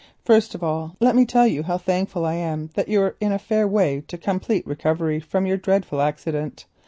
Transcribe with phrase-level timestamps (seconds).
[0.25, 3.37] First of all, let me say how thankful I am that you are in a
[3.37, 6.65] fair way to complete recovery from your dreadful accident.